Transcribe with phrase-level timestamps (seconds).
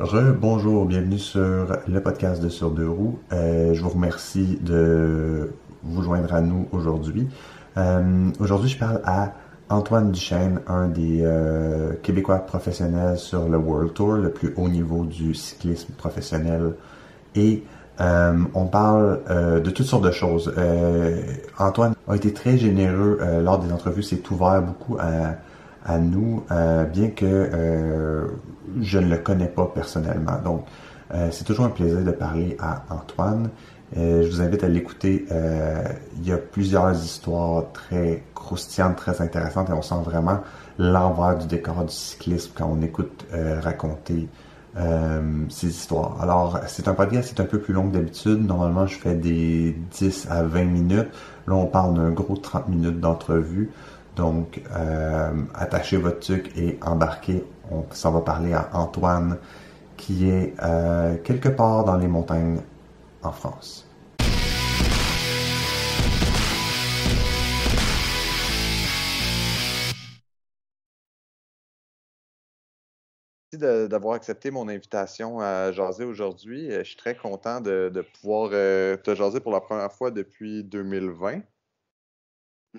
[0.00, 3.20] Re-bonjour, bienvenue sur le podcast de Sur deux roues.
[3.32, 5.52] Euh, je vous remercie de
[5.84, 7.28] vous joindre à nous aujourd'hui.
[7.76, 9.34] Euh, aujourd'hui, je parle à
[9.68, 15.04] Antoine Duchesne, un des euh, Québécois professionnels sur le World Tour, le plus haut niveau
[15.04, 16.72] du cyclisme professionnel.
[17.36, 17.62] Et
[18.00, 19.20] on parle
[19.62, 20.52] de toutes sortes de choses.
[21.56, 25.36] Antoine a été très généreux lors des entrevues, s'est ouvert beaucoup à
[25.84, 28.26] à nous, euh, bien que euh,
[28.80, 30.38] je ne le connais pas personnellement.
[30.42, 30.66] Donc,
[31.12, 33.50] euh, c'est toujours un plaisir de parler à Antoine.
[33.94, 35.26] je vous invite à l'écouter.
[35.30, 40.40] il y a plusieurs histoires très croustillantes, très intéressantes, et on sent vraiment
[40.78, 43.26] l'envers du décor du cyclisme quand on écoute
[43.62, 44.28] raconter
[45.48, 46.20] ces histoires.
[46.20, 48.44] Alors, c'est un podcast qui est un peu plus long que d'habitude.
[48.44, 51.10] Normalement, je fais des 10 à 20 minutes.
[51.46, 53.70] Là, on parle d'un gros 30 minutes d'entrevue.
[54.16, 57.44] Donc, euh, attachez votre truc et embarquez.
[57.70, 59.38] On s'en va parler à Antoine,
[59.96, 62.60] qui est euh, quelque part dans les montagnes
[63.22, 63.88] en France.
[73.52, 76.70] Merci d'avoir accepté mon invitation à jaser aujourd'hui.
[76.70, 81.40] Je suis très content de, pouvoir euh, te jaser pour la première fois depuis 2020.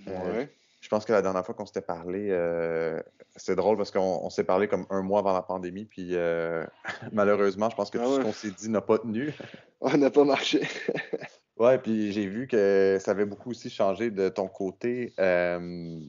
[0.05, 0.49] Ouais.
[0.85, 3.01] Je pense que la dernière fois qu'on s'était parlé, euh,
[3.35, 6.63] c'est drôle parce qu'on s'est parlé comme un mois avant la pandémie, puis euh,
[7.11, 9.33] malheureusement, je pense que ah tout ce qu'on s'est dit n'a pas tenu.
[9.81, 10.61] On n'a pas marché.
[11.57, 15.11] ouais, puis j'ai vu que ça avait beaucoup aussi changé de ton côté.
[15.19, 15.99] Euh,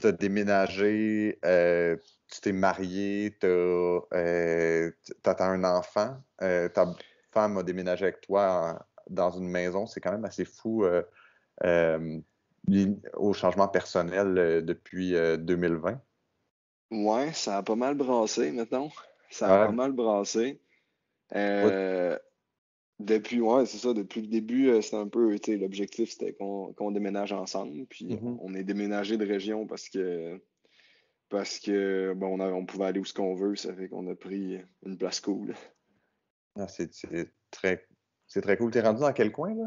[0.00, 6.94] tu as déménagé, tu t'es marié, tu as, un enfant, ta
[7.30, 9.84] femme a déménagé avec toi dans une maison.
[9.84, 10.86] C'est quand même assez fou
[13.14, 15.92] au changement personnel euh, depuis 2020?
[16.92, 18.90] Euh, ouais, ça a pas mal brassé maintenant.
[19.30, 20.60] Ça a pas mal brassé.
[21.34, 22.16] Euh,
[23.00, 27.86] depuis, ouais, c'est ça, depuis le début, c'était un peu, l'objectif, c'était qu'on déménage ensemble.
[27.86, 28.38] Puis mm-hmm.
[28.40, 30.40] on est déménagé de région parce que
[31.30, 34.60] parce que bon, on, pouvait aller où ce qu'on veut, ça fait qu'on a pris
[34.86, 35.54] une place cool.
[36.54, 36.90] Ah, c'est
[37.50, 37.88] très,
[38.40, 38.70] très cool.
[38.70, 39.66] T'es rendu dans quel coin, là?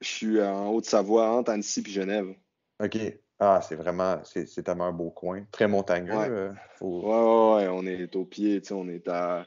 [0.00, 2.34] Je suis en Haute-Savoie, entre Annecy et Genève.
[2.80, 2.98] OK.
[3.40, 5.44] Ah, c'est vraiment, c'est tellement un beau coin.
[5.52, 6.12] Très montagneux.
[6.12, 9.46] Ouais, euh, ouais, ouais, on est au pied, tu sais, on est à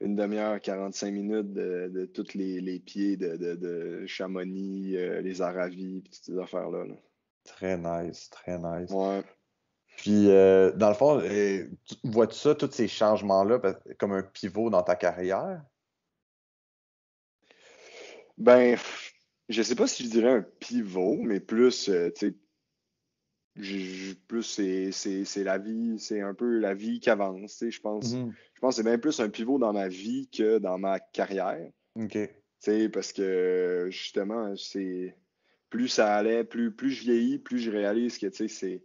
[0.00, 5.20] une demi-heure, 45 minutes de, de tous les, les, pieds de, de, de Chamonix, euh,
[5.20, 6.84] les Aravis, toutes ces affaires-là.
[7.44, 8.90] Très nice, très nice.
[8.90, 9.22] Ouais.
[9.96, 11.22] Puis, euh, dans le fond,
[12.04, 13.60] vois-tu ça, tous ces changements-là,
[13.98, 15.62] comme un pivot dans ta carrière?
[18.36, 18.76] Ben,
[19.48, 22.34] je sais pas si je dirais un pivot, mais plus, euh, tu sais,
[24.28, 28.12] plus c'est la vie, c'est un peu la vie qui avance, je pense.
[28.12, 28.32] Mm-hmm.
[28.54, 31.70] Je pense que c'est bien plus un pivot dans ma vie que dans ma carrière.
[31.94, 32.12] OK.
[32.12, 35.16] Tu sais, parce que justement, c'est
[35.70, 38.82] plus ça allait, plus, plus je vieillis, plus je réalise que, tu sais, c'est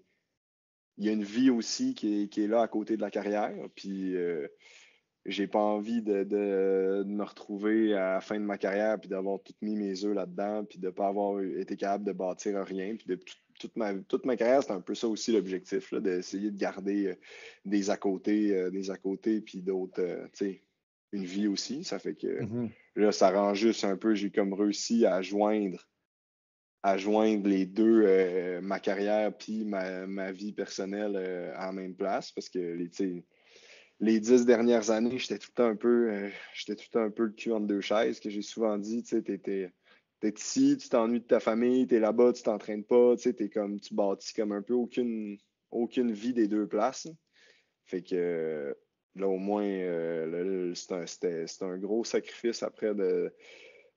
[0.97, 3.09] il y a une vie aussi qui est, qui est, là à côté de la
[3.09, 3.55] carrière.
[3.75, 4.47] Puis euh,
[5.25, 9.53] j'ai pas envie de, me retrouver à la fin de ma carrière puis d'avoir tout
[9.61, 13.19] mis mes œufs là-dedans puis de pas avoir été capable de bâtir rien puis de
[13.59, 17.15] toute ma toute ma carrière c'est un peu ça aussi l'objectif d'essayer de garder euh,
[17.65, 20.63] des à côté euh, des à côté puis d'autres euh, tu sais
[21.11, 22.69] une vie aussi ça fait que mm-hmm.
[22.95, 25.87] là ça rend juste un peu j'ai comme réussi à joindre
[26.81, 31.15] à joindre les deux ma carrière puis ma, ma vie personnelle
[31.55, 32.87] à la même place parce que les
[34.01, 37.25] les dix dernières années, j'étais tout le temps un peu, euh, j'étais tout un peu
[37.25, 39.71] le cul entre deux chaises, que j'ai souvent dit, tu sais, t'es,
[40.35, 43.79] ici, tu t'ennuies de ta famille, t'es là-bas, tu t'entraînes pas, tu sais, t'es comme,
[43.79, 45.37] tu bâtis comme un peu aucune,
[45.69, 47.07] aucune vie des deux places.
[47.85, 48.75] Fait que
[49.15, 53.31] là, au moins, euh, c'était, un gros sacrifice après de,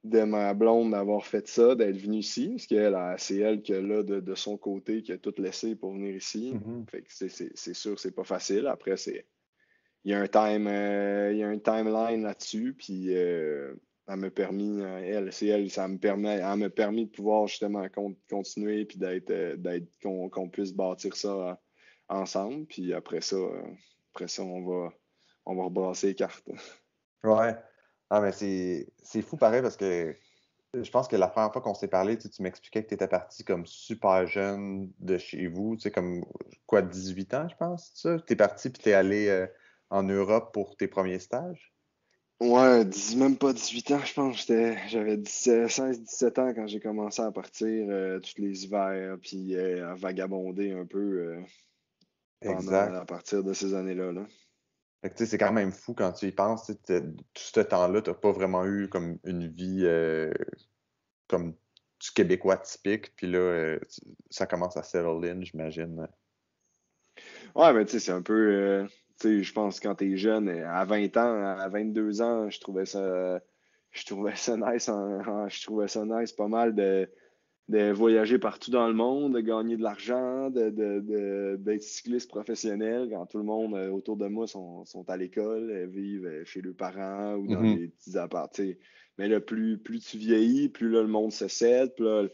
[0.03, 4.03] de ma blonde d'avoir fait ça, d'être venue ici, parce que c'est elle qui là
[4.03, 6.53] de, son côté qui a tout laissé pour venir ici.
[6.53, 6.91] Mm-hmm.
[6.91, 8.66] Fait que c'est, c'est sûr, c'est pas facile.
[8.66, 9.25] Après, c'est
[10.04, 13.75] il y a un time, euh, il y a un timeline là-dessus, puis euh,
[14.06, 16.40] elle m'a permis, elle, c'est elle, ça me permet,
[16.70, 17.87] permis de pouvoir justement
[18.28, 21.58] continuer, puis d'être, euh, d'être qu'on, puisse bâtir ça
[22.08, 23.37] ensemble, puis après ça,
[24.12, 24.93] après ça, on va,
[25.46, 26.49] on va rebrasser les cartes.
[27.23, 27.56] Ouais.
[28.11, 30.14] Ah, mais c'est, fou pareil parce que
[30.75, 33.44] je pense que la première fois qu'on s'est parlé, tu, m'expliquais que tu étais parti
[33.44, 36.23] comme super jeune de chez vous, tu sais, comme
[36.67, 38.19] quoi, 18 ans, je pense, ça?
[38.20, 39.46] Tu es parti puis tu es allé
[39.94, 41.73] en Europe pour tes premiers stages?
[42.41, 42.85] Ouais,
[43.17, 44.46] même pas 18 ans, je pense.
[44.88, 49.94] J'avais 16-17 ans quand j'ai commencé à partir euh, tous les hivers, puis euh, à
[49.94, 51.38] vagabonder un peu
[52.44, 54.26] euh, à partir de ces années-là.
[55.14, 56.73] c'est quand même fou quand tu y penses.
[56.87, 59.87] Tout ce temps-là, tu n'as pas vraiment eu comme une vie
[61.29, 61.52] comme
[62.00, 63.14] du Québécois typique.
[63.14, 63.79] Puis là,
[64.29, 66.08] ça commence à settle in, j'imagine.
[67.55, 68.88] Ouais, mais tu sais, c'est un peu.
[69.22, 72.87] Je pense que quand tu es jeune, à 20 ans, à 22 ans, je trouvais
[72.87, 73.40] ça.
[73.90, 74.87] Je trouvais ça nice.
[74.87, 77.08] je trouvais ça nice pas mal de
[77.69, 83.08] de voyager partout dans le monde, de gagner de l'argent, d'être de, de, cycliste professionnel
[83.11, 86.44] quand tout le monde euh, autour de moi sont, sont à l'école, euh, vivent euh,
[86.44, 87.78] chez leurs parents ou dans mm-hmm.
[87.78, 88.50] des petits apparts.
[89.16, 92.28] Mais là, plus, plus tu vieillis, plus là, le monde se cède, plus là,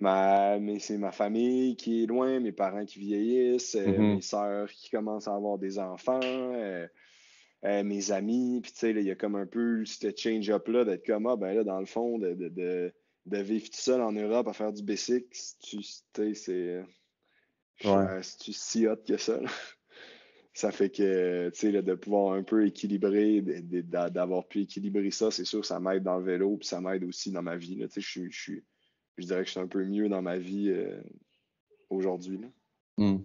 [0.00, 4.14] mais c'est ma famille qui est loin, mes parents qui vieillissent, mm-hmm.
[4.14, 6.20] mes soeurs qui commencent à avoir des enfants,
[7.62, 8.60] mes amis.
[8.62, 11.54] Puis, tu sais, il y a comme un peu ce change-up-là d'être comme, ah, ben
[11.54, 12.92] là, dans le fond, de, de
[13.26, 15.26] de vivre tout seul en Europe à faire du basic,
[15.60, 15.82] tu
[16.34, 16.84] c'est.
[17.84, 18.20] Ouais.
[18.38, 19.40] tu si hot que ça.
[20.52, 25.44] ça fait que, tu sais, de pouvoir un peu équilibrer, d'avoir pu équilibrer ça, c'est
[25.44, 27.78] sûr, ça m'aide dans le vélo, puis ça m'aide aussi dans ma vie.
[27.92, 28.60] Tu sais, je,
[29.20, 31.00] je, dirais que je suis un peu mieux dans ma vie euh,
[31.88, 32.40] aujourd'hui.
[32.96, 33.18] Hmm.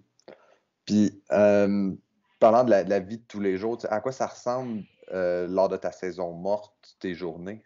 [0.85, 1.93] Puis, euh,
[2.39, 5.77] parlant de la, vie de tous les jours, à quoi ça ressemble euh, lors de
[5.77, 7.63] ta saison morte, tes journées?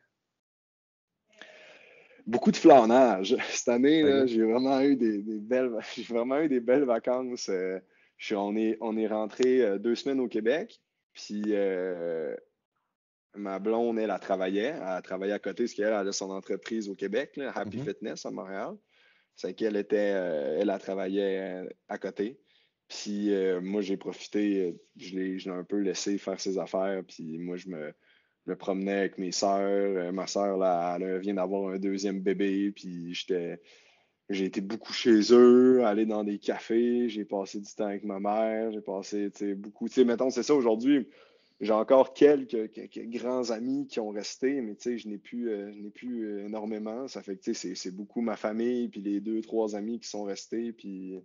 [2.28, 3.36] beaucoup de flânage.
[3.50, 7.50] Cette année, j'ai vraiment eu des, belles j'ai vraiment eu des belles vacances.
[8.32, 10.80] On, est, on est rentré deux semaines au Québec.
[11.14, 12.36] Puis euh,
[13.40, 14.74] ma blonde, elle, a travaillé.
[14.74, 17.86] Elle travaillé à côté, parce qu'elle a son entreprise au Québec, Happy mm-hmm.
[17.86, 18.76] Fitness à Montréal.
[19.36, 19.96] C'est qu'elle était,
[20.60, 22.40] elle a travaillé à côté.
[22.90, 23.32] Puis
[23.62, 27.02] moi, j'ai profité, je l'ai un peu laissé faire ses affaires.
[27.08, 27.94] Puis moi, je me,
[28.50, 29.62] me promenais avec mes sœurs.
[29.62, 33.62] Euh, ma sœur, là, elle vient d'avoir un deuxième bébé, puis j'étais.
[34.30, 38.20] J'ai été beaucoup chez eux, aller dans des cafés, j'ai passé du temps avec ma
[38.20, 39.88] mère, j'ai passé beaucoup.
[39.88, 41.08] Tu sais, mettons, c'est ça aujourd'hui.
[41.62, 42.70] J'ai encore quelques,
[43.10, 47.08] grands amis qui ont resté, mais je n'ai plus, euh, plus euh, énormément.
[47.08, 50.72] Ça fait que c'est beaucoup ma famille, puis les deux, trois amis qui sont restés,
[50.72, 51.22] puis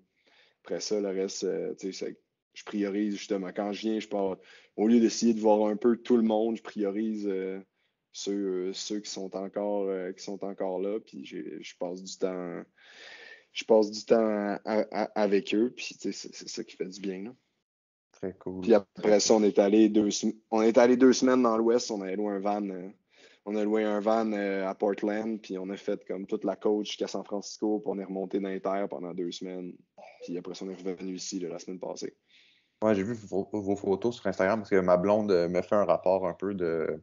[0.64, 1.46] après ça, le reste,
[1.78, 2.18] sais
[2.54, 3.52] je priorise justement.
[3.52, 4.38] Quand je viens, je pars,
[4.76, 7.60] au lieu d'essayer de voir un peu tout le monde, je priorise euh,
[8.12, 11.00] ceux, ceux, qui sont encore euh, qui sont encore là.
[11.00, 12.62] Puis je passe du temps.
[13.68, 15.72] Passe du temps avec eux.
[15.76, 17.24] Puis c'est ça qui fait du bien.
[17.24, 17.34] Là.
[18.20, 18.60] Très cool.
[18.60, 20.08] Puis après ça, on est allé deux,
[20.50, 21.90] on est allé deux semaines dans l'Ouest.
[21.90, 22.62] On a loué un van.
[22.68, 22.88] Euh,
[23.46, 26.86] on a loué un van à Portland, puis on a fait comme toute la côte
[26.86, 29.74] jusqu'à San Francisco, puis on est remonté dans les terres pendant deux semaines.
[30.22, 32.16] Puis après ça, on est revenu ici la semaine passée.
[32.82, 35.84] Ouais, j'ai vu vos, photos sur Instagram parce que ma blonde euh, me fait un
[35.84, 37.02] rapport un peu de.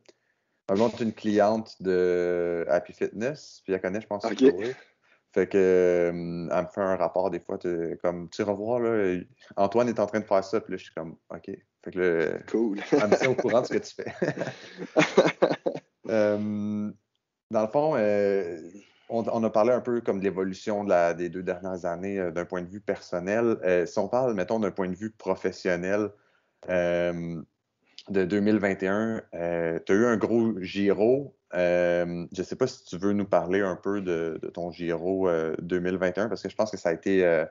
[0.69, 4.74] Ma blonde est une cliente de Happy Fitness, puis elle connaît, je pense, okay.
[5.33, 7.57] Fait que euh, elle me fait un rapport des fois,
[8.01, 9.19] comme tu revois là,
[9.56, 11.50] Antoine est en train de faire ça, puis là je suis comme OK.
[11.83, 12.80] Fait que là, cool.
[12.92, 14.13] elle me tient au courant de ce que tu fais.
[16.10, 16.92] Euh,
[17.51, 17.95] dans le fond,
[19.12, 20.86] on, a parlé un peu comme de l'évolution
[21.16, 23.57] des deux dernières années euh, d'un point de vue personnel.
[23.63, 26.10] Euh, si on parle, mettons, d'un point de vue professionnel
[26.69, 27.42] euh,
[28.10, 29.22] de 2021,
[29.86, 31.36] tu as eu un gros Giro.
[31.53, 36.30] Je ne sais pas si tu veux nous parler un peu de, ton Giro 2021
[36.30, 37.45] parce que je pense que ça a été.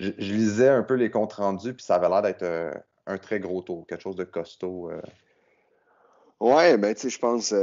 [0.00, 2.44] Je, lisais un peu les comptes rendus puis ça avait l'air d'être
[3.06, 4.90] un très gros tour, quelque chose de costaud.
[6.40, 7.54] Ouais, ben tu sais, je pense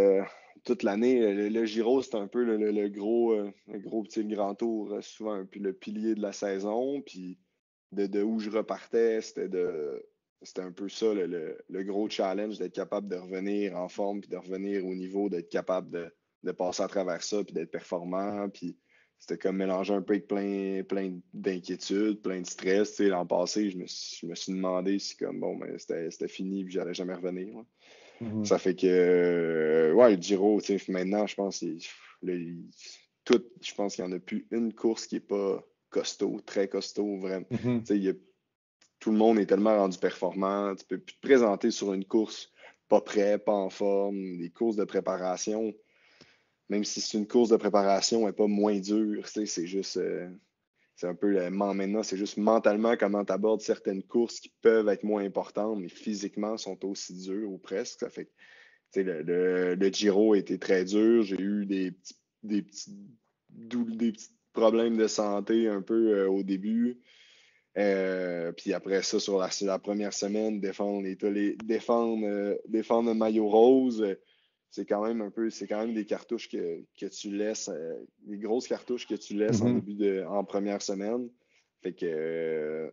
[0.63, 1.49] toute l'année.
[1.49, 5.43] Le, Giro, c'est un peu le, gros, euh, le gros petit grand tour, euh, souvent
[5.53, 7.01] le pilier de la saison.
[7.01, 7.37] Puis
[7.91, 10.05] de, où je repartais, c'était de
[10.41, 14.37] c'était un peu ça le, gros challenge d'être capable de revenir en forme puis de
[14.37, 16.11] revenir au niveau, d'être capable
[16.43, 18.49] de, passer à travers ça puis d'être performant.
[18.49, 18.77] Puis
[19.19, 22.99] c'était comme mélanger un peu avec plein, plein d'inquiétudes, plein de stress.
[22.99, 26.73] L'an passé, je me, je me, suis demandé si comme bon, ben, c'était fini puis
[26.73, 27.63] j'allais jamais revenir.
[28.19, 28.45] Mhm.
[28.45, 31.63] Ça fait que, euh, ouais, le Giro, maintenant, je pense,
[33.23, 36.67] tout, je pense qu'il n'y en a plus une course qui n'est pas costaud, très
[36.67, 37.45] costaud, vraiment.
[37.51, 37.83] Mhm.
[39.01, 40.73] Tout le monde est tellement rendu performant.
[40.75, 42.49] Tu peux plus te présenter sur une course
[42.87, 45.73] pas prêt, pas en forme, des courses de préparation.
[46.69, 49.27] Même si c'est une course de préparation, elle n'est pas moins dure.
[49.27, 49.97] C'est juste.
[49.97, 50.29] Euh,
[50.95, 54.87] c'est un peu le maintenant, c'est juste mentalement comment tu abordes certaines courses qui peuvent
[54.87, 58.01] être moins importantes, mais physiquement sont aussi dures ou presque.
[58.01, 58.29] Ça fait
[58.95, 61.23] le, le, le, Giro a été très dur.
[61.23, 62.95] J'ai eu des petits, des petits,
[63.49, 66.99] des petits problèmes de santé un peu euh, au début.
[67.77, 73.15] Euh, puis après ça, sur la, la première semaine, défendre les, défendre, euh, défendre le
[73.15, 74.17] maillot rose
[74.71, 78.37] c'est quand même un peu, c'est quand même des cartouches que, tu laisses, euh, des
[78.37, 79.85] grosses cartouches que tu laisses en mm-hmm.
[79.85, 81.29] début de, en première semaine.
[81.83, 82.91] Fait que,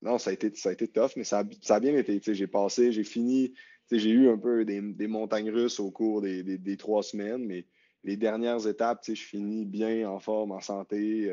[0.00, 2.18] non, ça a été, ça a été tough, mais ça a, ça a bien été.
[2.22, 3.52] J'ai passé, j'ai fini,
[3.90, 7.66] j'ai eu un peu des, des, montagnes russes au cours des, des, trois semaines, mais
[8.02, 11.30] les dernières étapes, je finis bien en forme, en santé.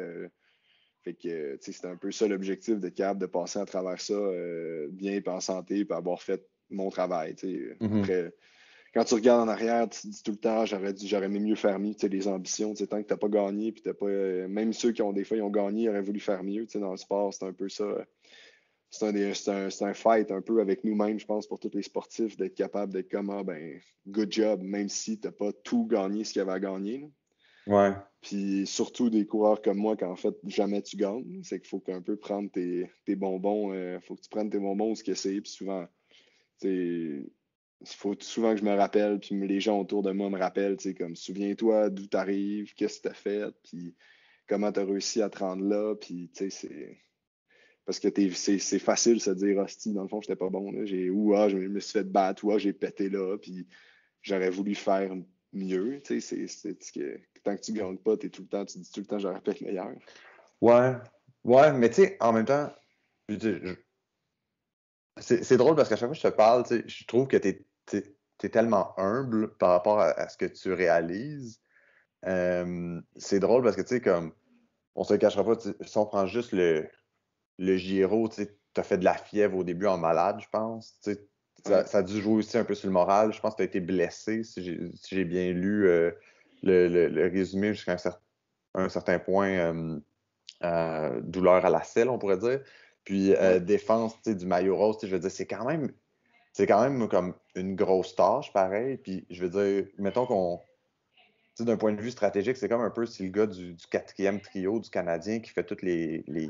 [1.07, 4.13] Euh, fait que c'était un peu ça l'objectif de capable de passer à travers ça
[4.13, 7.33] euh, bien et en santé, et avoir fait mon travail.
[7.33, 7.99] Mm-hmm.
[7.99, 8.33] Après,
[8.93, 11.39] quand tu regardes en arrière, tu te dis tout le temps, j'aurais dû, j'aurais aimé
[11.39, 14.47] mieux faire mieux, les ambitions, tant que tu n'as pas gagné, puis t'as pas, euh,
[14.47, 16.91] même ceux qui ont des fois, ils ont gagné, ils auraient voulu faire mieux, dans
[16.91, 17.85] le sport, c'est un peu ça.
[18.89, 22.37] C'est un, un, un, fight un peu avec nous-mêmes, je pense, pour tous les sportifs,
[22.37, 26.23] d'être capable d'être comme, ah, ben, good job, même si tu n'as pas tout gagné
[26.23, 27.09] ce qu'il y avait à gagner.
[27.67, 27.91] Ouais.
[28.21, 31.41] Puis surtout des coureurs comme moi, qu'en fait, jamais tu gagnes.
[31.43, 34.59] C'est qu'il faut qu'un peu prendre tes, tes bonbons, euh, faut que tu prennes tes
[34.59, 35.41] bonbons ce que c'est.
[35.41, 35.87] Puis souvent,
[36.63, 37.25] il
[37.85, 40.89] faut souvent que je me rappelle, puis les gens autour de moi me rappellent, tu
[40.89, 43.95] sais, comme souviens-toi d'où tu arrives, qu'est-ce que tu as fait, puis
[44.47, 46.97] comment tu as réussi à te rendre là, puis tu sais, c'est.
[47.85, 50.85] Parce que c'est facile de se dire, hostie, dans le fond, j'étais pas bon.
[50.85, 53.67] J'ai, ou ah, je me suis fait battre, ou ah, j'ai pété là, puis
[54.21, 55.13] j'aurais voulu faire
[55.51, 55.99] mieux.
[56.01, 58.91] Tu sais, c'est que tant que tu gagnes pas, es tout le temps, tu dis
[58.91, 59.91] tout le temps, j'aurais pu être meilleur.
[60.61, 60.95] Ouais,
[61.43, 62.71] ouais, mais tu sais, en même temps,
[65.19, 68.49] c'est drôle parce qu'à chaque fois que je te parle, je trouve que tu es,
[68.49, 71.61] tellement humble par rapport à, ce que tu réalises.
[72.25, 74.33] Euh, c'est drôle parce que, tu sais, comme,
[74.95, 76.89] on se cachera pas, si on prend juste le,
[77.57, 80.99] le Giro, tu as fait de la fièvre au début en malade, je pense.
[81.65, 83.33] Ça, ça, a dû jouer aussi un peu sur le moral.
[83.33, 86.11] Je pense que tu as été blessé, si j'ai bien lu euh,
[86.63, 87.97] le, le, résumé jusqu'à
[88.73, 89.99] un, certain point.
[90.63, 92.61] Euh, douleur à la selle, on pourrait dire.
[93.03, 95.91] Puis euh, défense du maillot rose, je veux dire, c'est quand même
[96.53, 98.97] c'est quand même comme une grosse tâche, pareil.
[98.97, 100.61] Puis je veux dire, mettons qu'on.
[101.59, 104.79] D'un point de vue stratégique, c'est comme un peu si le gars du, quatrième trio
[104.79, 106.49] du Canadien qui fait toutes les, les,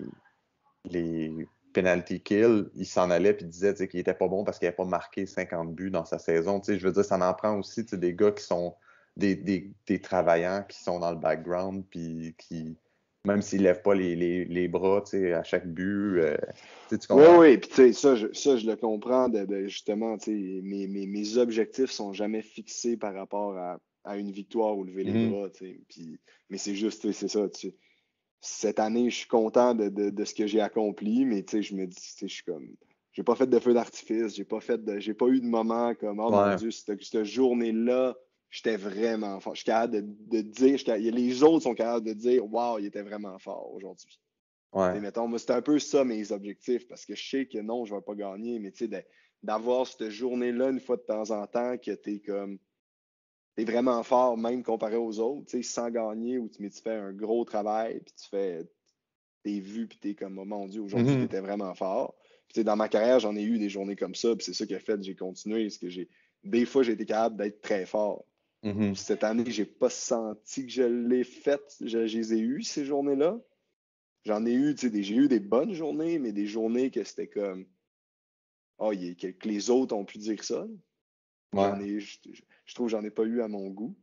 [0.85, 4.77] les penalty kills, il s'en allait puis disait qu'il était pas bon parce qu'il n'avait
[4.77, 6.61] pas marqué 50 buts dans sa saison.
[6.65, 8.77] je veux dire, ça en prend aussi des gars qui sont
[9.15, 12.75] des, des, des, travaillants qui sont dans le background puis qui,
[13.25, 16.19] même s'ils ne lèvent pas les, les, les bras à chaque but.
[16.19, 16.37] Euh,
[16.89, 17.39] tu comprends?
[17.39, 19.29] Oui, oui, puis ça je, ça, je le comprends.
[19.29, 24.31] De, de justement, mes, mes, mes objectifs sont jamais fixés par rapport à, à une
[24.31, 25.29] victoire ou lever les mm-hmm.
[25.29, 25.47] bras.
[26.49, 27.47] Mais c'est juste, c'est ça.
[28.41, 31.87] Cette année, je suis content de, de, de ce que j'ai accompli, mais je me
[31.87, 32.67] dis, je suis comme.
[33.13, 34.81] J'ai pas fait de feu d'artifice, j'ai pas fait.
[34.99, 38.15] J'ai pas eu de moment comme Oh mon Dieu, cette, cette journée-là,
[38.53, 39.55] j'étais vraiment fort.
[39.55, 43.01] Je suis capable de, de dire, les autres sont capables de dire, waouh, il était
[43.01, 44.19] vraiment fort aujourd'hui.
[44.71, 44.99] Ouais.
[44.99, 47.93] mettons, moi, c'était un peu ça mes objectifs parce que je sais que non, je
[47.93, 49.05] ne vais pas gagner, mais tu sais,
[49.41, 52.59] d'avoir cette journée-là une fois de temps en temps que tu es comme.
[53.55, 56.95] Tu vraiment fort, même comparé aux autres, tu sais, sans gagner, ou tu, tu fais
[56.95, 58.67] un gros travail, puis tu fais.
[59.43, 61.19] T'es vu, puis t'es comme, oh mon Dieu, aujourd'hui, mm-hmm.
[61.19, 62.15] tu étais vraiment fort.
[62.47, 64.73] Puis, dans ma carrière, j'en ai eu des journées comme ça, puis c'est ça qui
[64.73, 66.07] a fait que j'ai continué, parce que j'ai.
[66.43, 68.25] Des fois, j'ai été capable d'être très fort.
[68.63, 68.95] Mm-hmm.
[68.95, 71.75] Cette année, j'ai pas senti que je l'ai faite.
[71.81, 73.39] Je, les ai eues, ces journées-là.
[74.25, 77.27] J'en ai eu, tu sais, j'ai eu des bonnes journées, mais des journées que c'était
[77.27, 77.65] comme.
[78.77, 80.65] Oh, que, les autres ont pu dire ça.
[81.53, 83.95] je, trouve que j'en ai pas eu à mon goût.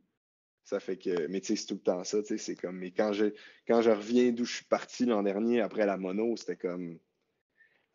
[0.63, 1.25] Ça fait que.
[1.27, 2.21] Mais tu sais, c'est tout le temps ça.
[2.21, 2.77] Tu sais, c'est comme.
[2.77, 3.33] Mais quand je,
[3.67, 6.99] quand je reviens d'où je suis parti l'an dernier après la mono, c'était comme.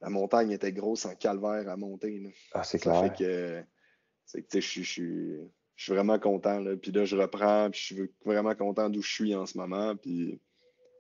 [0.01, 2.35] La montagne était grosse en calvaire à monter.
[2.53, 3.03] Ah, c'est clair.
[3.03, 3.65] Fait que.
[4.25, 5.39] C'est que, tu sais, je suis
[5.77, 6.59] je suis vraiment content.
[6.61, 6.75] Là.
[6.77, 9.95] Puis là, je reprends, puis je suis vraiment content d'où je suis en ce moment.
[9.95, 10.41] Puis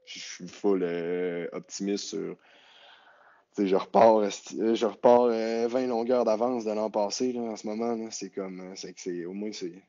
[0.04, 2.36] je suis full euh, optimiste sur.
[3.58, 8.10] je repars, je repars 20 euh, longueurs d'avance de l'an passé là, en ce moment.
[8.10, 8.60] C'est comme.
[8.60, 9.24] Euh, c'est.
[9.24, 9.82] Au moins, c'est.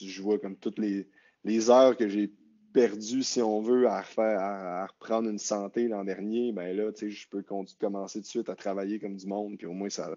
[0.00, 1.06] Je vois comme toutes les,
[1.44, 2.32] les heures que j'ai
[2.72, 7.28] perdues, si on veut, à, refaire, à, reprendre une santé l'an dernier, ben là, je
[7.28, 7.44] peux
[7.78, 10.16] commencer tout de suite à travailler comme du monde, puis au moins ça,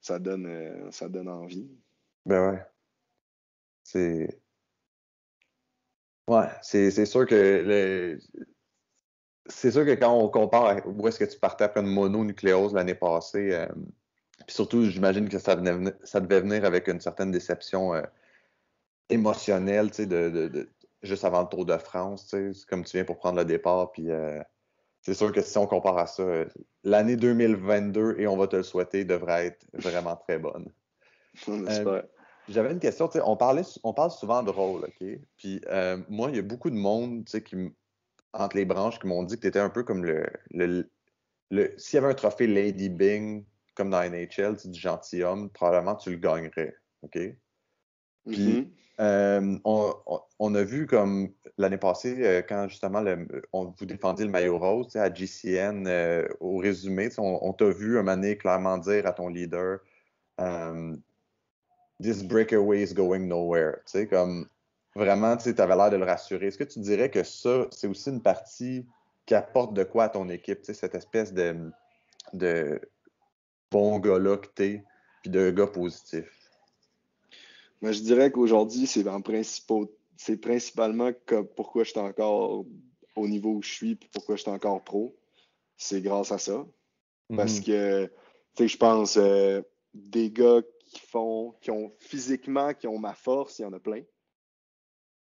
[0.00, 1.68] ça, donne, ça donne envie.
[2.24, 2.60] Ben ouais.
[3.90, 4.28] C'est.
[6.28, 8.18] Ouais, c'est sûr que
[9.46, 12.94] c'est sûr que quand on compare où est-ce que tu partais après une mononucléose l'année
[12.94, 13.66] passée, euh,
[14.46, 15.56] puis surtout, j'imagine que ça,
[16.04, 18.02] ça devait venir avec une certaine déception euh,
[19.08, 20.68] émotionnelle, tu sais, de,
[21.02, 23.90] juste avant le Tour de France, tu sais, comme tu viens pour prendre le départ,
[23.92, 24.38] puis euh,
[25.00, 26.44] c'est sûr que si on compare à ça,
[26.84, 30.70] l'année 2022, et on va te le souhaiter, devrait être vraiment très bonne.
[31.46, 32.04] On espère.
[32.48, 35.06] J'avais une question, on, parlait, on parle souvent de rôle, OK?
[35.36, 37.56] Puis euh, moi, il y a beaucoup de monde, qui,
[38.32, 40.26] entre les branches, qui m'ont dit que tu étais un peu comme le.
[40.50, 46.10] le, S'il y avait un trophée Lady Bing, comme dans NHL, du gentilhomme, probablement tu
[46.10, 47.18] le gagnerais, OK?
[48.26, 49.60] Puis, mm-hmm.
[50.38, 53.04] on, a vu comme l'année passée, quand justement
[53.52, 55.86] on vous défendiez le maillot rose à GCN,
[56.40, 59.80] au résumé, on, t'a vu un moment clairement dire à ton leader
[62.00, 63.78] This breakaway is going nowhere.
[63.86, 64.48] Tu sais, comme
[64.94, 66.46] vraiment, tu avais l'air de le rassurer.
[66.46, 68.86] Est-ce que tu dirais que ça, c'est aussi une partie
[69.26, 71.70] qui apporte de quoi à ton équipe, tu sais, cette espèce de,
[72.32, 72.80] de
[73.70, 74.84] bon gars-là que t'es,
[75.22, 76.26] puis de gars positif?
[77.80, 79.22] Moi, je dirais qu'aujourd'hui, c'est en
[80.16, 82.64] c'est principalement que pourquoi je suis encore
[83.14, 85.16] au niveau où je suis, puis pourquoi je suis encore pro.
[85.76, 86.66] C'est grâce à ça.
[87.36, 87.64] Parce mm-hmm.
[87.64, 89.62] que, tu sais, je pense, euh,
[89.94, 93.80] des gars qui font, qui ont physiquement, qui ont ma force, il y en a
[93.80, 94.02] plein.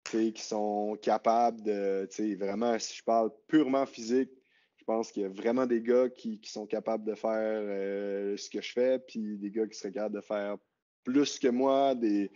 [0.05, 4.31] Qui sont capables de, vraiment, si je parle purement physique,
[4.77, 8.49] je pense qu'il y a vraiment des gars qui, sont capables de faire euh, ce
[8.49, 10.57] que je fais, puis des gars qui seraient capables de faire
[11.03, 12.31] plus que moi, puis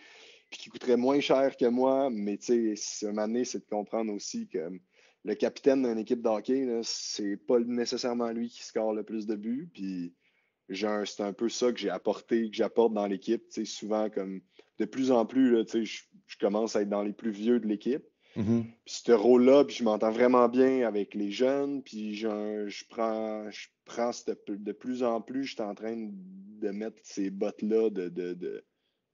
[0.50, 2.10] qui coûteraient moins cher que moi.
[2.10, 4.68] Mais tu sais, un moment c'est de comprendre aussi que
[5.24, 9.70] le capitaine d'une équipe d'hockey, c'est pas nécessairement lui qui score le plus de buts.
[9.72, 10.14] Puis
[10.72, 13.42] c'est un peu ça que j'ai apporté, que j'apporte dans l'équipe.
[13.64, 14.40] Souvent, comme
[14.78, 17.66] de plus en plus, là, je, je commence à être dans les plus vieux de
[17.66, 18.04] l'équipe.
[18.36, 18.62] Mm-hmm.
[18.84, 23.50] Puis ce rôle-là, puis je m'entends vraiment bien avec les jeunes, puis je, je prends,
[23.50, 28.08] je prends de plus en plus, je suis en train de mettre ces bottes-là de,
[28.08, 28.62] de,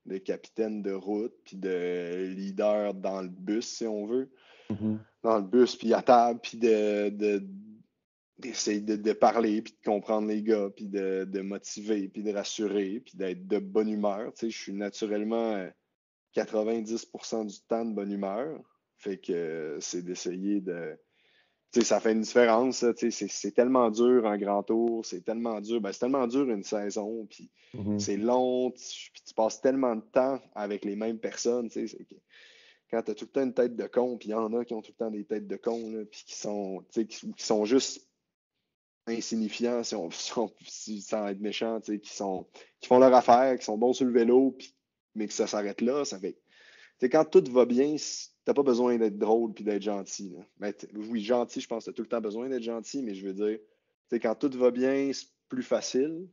[0.05, 4.31] de, capitaine de route, puis de leader dans le bus, si on veut.
[4.71, 4.99] Mm-hmm.
[5.23, 7.43] Dans le bus, puis à table, puis de,
[8.38, 13.00] d'essayer de, parler, puis de comprendre les gars, puis de, de motiver, puis de rassurer,
[13.00, 14.33] puis d'être de bonne humeur.
[14.35, 15.66] Tu sais, je suis naturellement
[16.35, 18.61] 90% euh, du temps de bonne humeur.
[18.99, 20.99] Fait que euh, c'est d'essayer de...
[21.73, 22.85] Tu sais, ça fait une différence.
[22.99, 25.81] Tu sais, c'est tellement dur un grand tour, c'est tellement dur.
[25.81, 27.99] Ben, c'est tellement dur une saison, puis mm-hmm.
[27.99, 31.71] c'est long, puis tu passes tellement de temps avec les mêmes personnes.
[31.71, 32.07] Tu sais,
[32.90, 34.64] quand tu as tout le temps une tête de con, puis il y en a
[34.64, 37.33] qui ont tout le temps des têtes de con, là, puis qui sont, qui, qui
[37.38, 38.06] sont juste
[39.07, 42.47] insignifiants, si on, sans être méchant, qui, sont,
[42.81, 44.57] qui font leur affaire, qui sont bons sur le vélo,
[45.15, 46.37] mais que ça s'arrête là, ça fait.
[47.09, 47.97] quand tout va bien,
[48.45, 50.35] t'as pas besoin d'être drôle puis d'être gentil.
[50.59, 53.15] Ben, oui, gentil, je pense que tu as tout le temps besoin d'être gentil, mais
[53.15, 53.59] je veux dire,
[54.21, 56.28] quand tout va bien, c'est plus facile.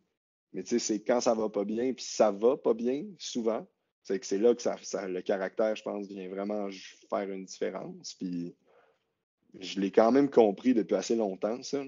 [0.54, 3.66] Mais c'est quand ça va pas bien, puis ça va pas bien, souvent.
[4.04, 6.68] C'est que c'est là que ça, le caractère, je pense, vient vraiment
[7.10, 8.14] faire une différence.
[8.14, 8.56] Puis
[9.60, 11.84] je l'ai quand même compris depuis assez longtemps, ça.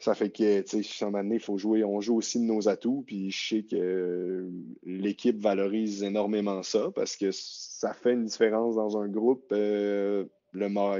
[0.00, 1.84] Ça fait que, tu sais, un moment donné, il faut jouer.
[1.84, 3.04] On joue aussi de nos atouts.
[3.06, 4.50] Puis je sais que
[4.82, 9.52] l'équipe valorise énormément ça parce que ça fait une différence dans un groupe.
[9.52, 10.24] Euh,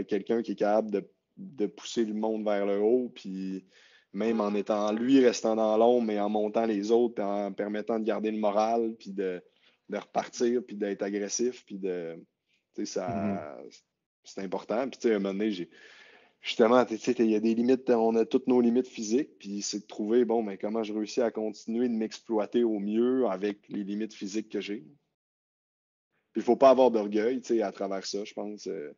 [0.07, 1.03] quelqu'un qui est capable
[1.39, 3.65] de, pousser le monde vers le haut, puis
[4.13, 7.99] même en étant lui restant dans l'ombre, mais en montant les autres, puis en permettant
[7.99, 9.43] de garder le moral, puis de,
[9.91, 12.17] repartir, puis d'être agressif, puis de.
[12.75, 13.09] Tu sais, ça.
[13.09, 13.81] Mm-hmm.
[14.25, 14.87] C'est important.
[14.91, 15.71] Puis, tu sais, à un moment donné, j'ai
[16.41, 19.87] justement, il y a des limites, on a toutes nos limites physiques, puis c'est de
[19.87, 24.15] trouver, bon, mais comment je réussis à continuer de m'exploiter au mieux avec les limites
[24.15, 24.85] physiques que j'ai.
[26.33, 28.67] Puis il faut pas avoir d'orgueil, à travers ça, je pense.
[28.69, 28.93] Euh,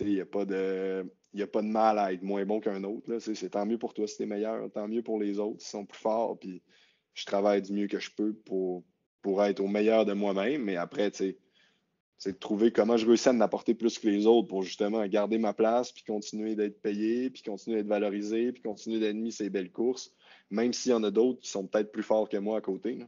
[0.00, 1.06] il n'y a, pas de,
[1.38, 3.18] a pas de mal à être moins bon qu'un autre.
[3.18, 5.70] C'est tant mieux pour toi si tu es meilleur, tant mieux pour les autres, ils
[5.70, 6.62] sont plus forts, puis
[7.12, 8.82] je travaille du mieux que je peux pour,
[9.22, 11.38] pour être au meilleur de moi-même, mais après, tu sais,
[12.18, 15.38] c'est de trouver comment je réussis à m'apporter plus que les autres pour justement garder
[15.38, 19.50] ma place, puis continuer d'être payé, puis continuer d'être valorisé, puis continuer d'être mis ces
[19.50, 20.12] belles courses,
[20.50, 23.06] même s'il y en a d'autres qui sont peut-être plus forts que moi à côté.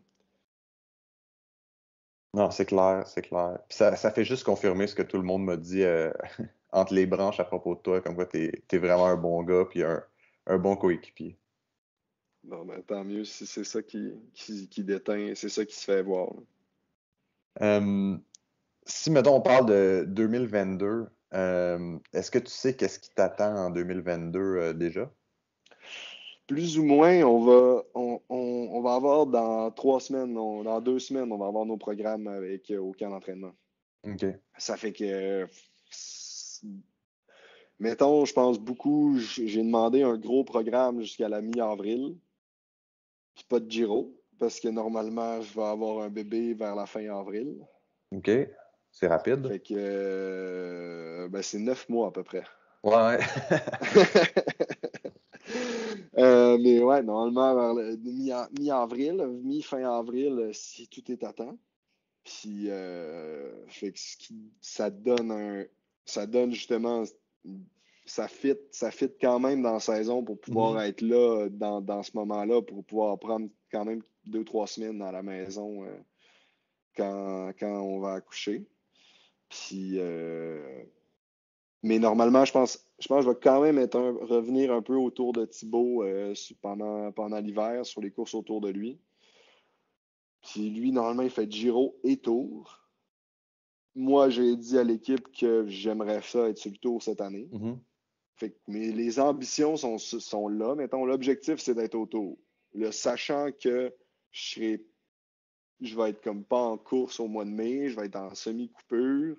[2.34, 3.58] Non, c'est clair, c'est clair.
[3.70, 6.12] ça, fait juste confirmer ce que tout le monde m'a dit euh,
[6.72, 9.64] entre les branches à propos de toi, comme quoi tu es, vraiment un bon gars,
[9.64, 11.38] puis un, bon coéquipier.
[12.44, 16.02] Bon, ben, tant mieux si c'est ça qui, qui, déteint, c'est ça qui se fait
[16.02, 16.28] voir
[18.86, 23.70] si, mettons, on parle de 2022, euh, est-ce que tu sais qu'est-ce qui t'attend en
[23.70, 25.12] 2022 euh, déjà?
[26.46, 31.38] Plus ou moins, on va, on, va avoir dans trois semaines, dans deux semaines, on
[31.38, 33.52] va avoir nos programmes avec euh, aucun entraînement.
[34.06, 34.24] OK.
[34.56, 35.48] Ça fait que,
[37.80, 42.16] mettons, je pense beaucoup, j'ai demandé un gros programme jusqu'à la mi-avril,
[43.34, 47.08] puis pas de Giro, parce que normalement, je vais avoir un bébé vers la fin
[47.08, 47.56] avril.
[48.12, 48.30] OK.
[48.98, 49.46] C'est rapide.
[49.46, 52.44] Fait que euh, ben, c'est neuf mois à peu près.
[52.82, 53.18] Ouais.
[56.18, 57.94] euh, mais ouais, normalement, vers
[58.58, 61.58] mi-avril, mi-fin avril, si tout est à temps.
[62.24, 63.98] Puis, euh, fait que
[64.62, 65.66] ça donne un.
[66.06, 67.04] Ça donne justement.
[68.06, 70.88] Ça fit, ça fit quand même dans la saison pour pouvoir mm-hmm.
[70.88, 75.12] être là dans, dans ce moment-là, pour pouvoir prendre quand même deux, trois semaines dans
[75.12, 75.84] la maison.
[75.84, 75.98] Euh,
[76.96, 78.66] quand, quand on va accoucher.
[79.48, 80.84] Puis, euh,
[81.82, 84.96] mais normalement, je pense, je pense que je vais quand même être revenir un peu
[84.96, 88.98] autour de Thibaut euh, pendant, pendant l'hiver sur les courses autour de lui.
[90.42, 92.80] Puis lui, normalement, il fait Giro et Tour.
[93.94, 97.48] Moi, j'ai dit à l'équipe que j'aimerais ça être sur le Tour cette année.
[97.52, 97.78] Mm-hmm.
[98.36, 100.74] fait, mais les ambitions sont, sont là.
[100.74, 102.38] Mettons, l'objectif, c'est d'être au Tour.
[102.74, 103.94] Le sachant que
[104.32, 104.84] je serai
[105.80, 108.34] je vais être comme pas en course au mois de mai, je vais être en
[108.34, 109.36] semi-coupure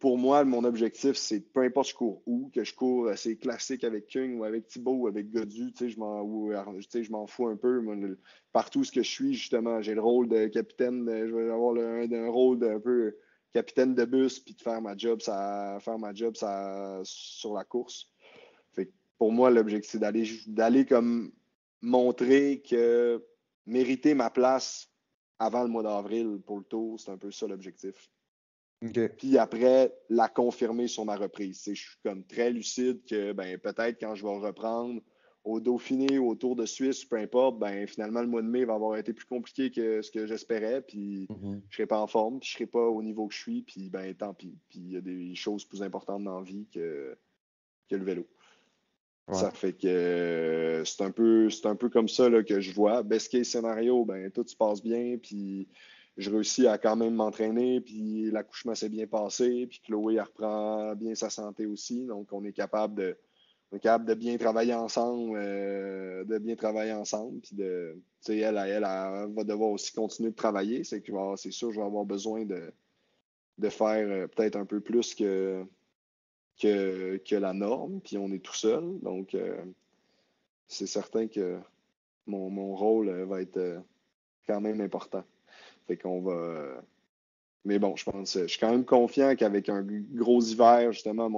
[0.00, 3.84] pour moi, mon objectif, c'est peu importe je cours où, que je cours assez classique
[3.84, 7.82] avec Kung ou avec Thibaut ou avec Godu, je m'en fous un peu.
[8.52, 12.58] partout que je suis, justement, j'ai le rôle de capitaine, je vais avoir un, rôle
[12.58, 13.16] d'un peu
[13.52, 17.64] capitaine de bus, puis de faire ma job, ça, faire ma job ça, sur la
[17.64, 18.10] course.
[19.18, 21.32] pour moi, l'objectif, c'est d'aller comme
[21.80, 23.24] montrer que
[23.64, 24.92] mériter ma place
[25.38, 28.10] avant le mois d'avril pour le tour, c'est un peu ça l'objectif.
[29.16, 31.62] Puis après, la confirmer sur ma reprise.
[31.66, 35.00] Je suis comme très lucide que ben, peut-être quand je vais reprendre
[35.44, 38.64] au Dauphiné ou au Tour de Suisse, peu importe, ben, finalement, le mois de mai
[38.64, 40.82] va avoir été plus compliqué que ce que j'espérais.
[40.82, 41.52] Puis mm-hmm.
[41.52, 43.40] je ne serai pas en forme, puis je ne serai pas au niveau que je
[43.40, 43.62] suis.
[43.62, 44.58] Puis ben, tant pis.
[44.68, 47.16] Puis il y a des choses plus importantes dans la vie que,
[47.88, 48.26] que le vélo.
[49.32, 53.02] Ça fait que c'est un peu un peu comme ça là, que je vois.
[53.02, 55.66] Best case scénario, ben tout se passe bien, puis
[56.16, 61.14] je réussis à quand même m'entraîner, puis l'accouchement s'est bien passé, puis Chloé reprend bien
[61.14, 62.06] sa santé aussi.
[62.06, 63.16] Donc, on est capable de,
[63.80, 67.40] capable de bien travailler ensemble, euh, de bien travailler ensemble.
[67.40, 68.82] Puis de, elle, elle, elle,
[69.34, 70.84] va devoir aussi continuer de travailler.
[70.84, 72.72] C'est que c'est sûr, je vais avoir besoin de,
[73.58, 75.64] de faire euh, peut-être un peu plus que,
[76.58, 78.00] que, la norme.
[78.00, 78.98] Puis on est tout seul.
[79.00, 79.62] Donc, euh,
[80.68, 81.58] c'est certain que
[82.26, 83.82] mon, mon rôle va être
[84.46, 85.24] quand même important.
[85.86, 86.82] Fait qu'on va.
[87.64, 91.28] Mais bon, je pense, je suis quand même confiant qu'avec un gros hiver, justement,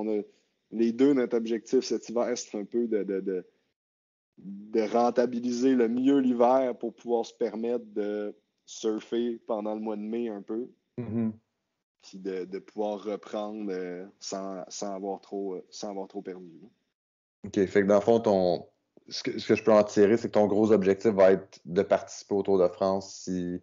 [0.70, 3.44] les deux, notre objectif cet hiver, c'est un peu de, de,
[4.36, 8.34] de, rentabiliser le mieux l'hiver pour pouvoir se permettre de
[8.66, 10.68] surfer pendant le mois de mai un peu.
[10.98, 11.32] Mm-hmm.
[12.02, 16.52] Puis de, de, pouvoir reprendre euh, sans, sans, avoir trop, euh, sans avoir trop perdu.
[17.44, 17.54] OK.
[17.66, 18.66] Fait que dans le fond, ton,
[19.08, 21.60] ce, que, ce que je peux en tirer, c'est que ton gros objectif va être
[21.64, 23.60] de participer au Tour de France si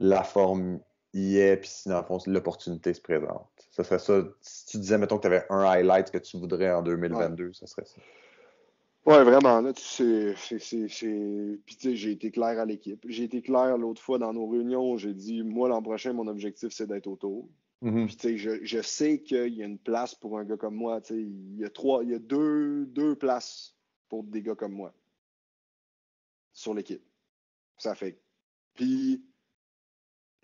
[0.00, 0.80] la forme
[1.12, 3.48] y est, puis si dans le fond, l'opportunité se présente.
[3.70, 4.22] Ce serait ça.
[4.40, 7.66] Si tu disais, mettons, que tu avais un highlight que tu voudrais en 2022, ce
[7.66, 8.00] serait ça.
[9.04, 10.86] Ouais, vraiment, là, tu sais, c'est.
[11.66, 13.04] Puis, tu sais, j'ai été clair à l'équipe.
[13.08, 14.96] J'ai été clair l'autre fois dans nos réunions.
[14.96, 17.44] J'ai dit, moi, l'an prochain, mon objectif, c'est d'être autour.
[17.44, 17.48] Mm-hmm.
[17.82, 20.76] Puis, tu sais, je, je, sais qu'il y a une place pour un gars comme
[20.76, 21.00] moi.
[21.00, 23.76] Tu sais, il y a trois, il y a deux, deux places
[24.08, 24.94] pour des gars comme moi
[26.52, 27.02] sur l'équipe.
[27.78, 28.20] Ça fait.
[28.74, 29.24] Puis,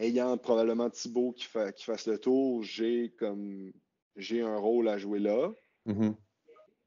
[0.01, 1.46] ayant probablement Thibaut qui,
[1.77, 3.72] qui fasse le tour, j'ai comme
[4.16, 5.53] j'ai un rôle à jouer là.
[5.87, 6.14] Mm-hmm.